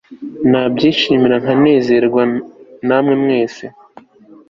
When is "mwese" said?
3.21-3.65